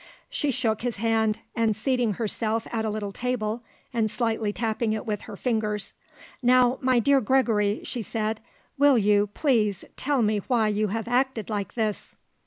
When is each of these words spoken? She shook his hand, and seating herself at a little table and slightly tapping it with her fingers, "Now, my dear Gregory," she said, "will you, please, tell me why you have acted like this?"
She 0.31 0.49
shook 0.49 0.81
his 0.81 0.95
hand, 0.97 1.41
and 1.55 1.75
seating 1.75 2.13
herself 2.13 2.67
at 2.71 2.85
a 2.85 2.89
little 2.89 3.11
table 3.11 3.61
and 3.93 4.09
slightly 4.09 4.51
tapping 4.51 4.93
it 4.93 5.05
with 5.05 5.21
her 5.29 5.37
fingers, 5.37 5.93
"Now, 6.41 6.79
my 6.81 6.97
dear 6.97 7.21
Gregory," 7.21 7.81
she 7.83 8.01
said, 8.01 8.39
"will 8.79 8.97
you, 8.97 9.27
please, 9.35 9.85
tell 9.97 10.23
me 10.23 10.39
why 10.39 10.69
you 10.69 10.87
have 10.87 11.07
acted 11.07 11.51
like 11.51 11.75
this?" 11.75 12.15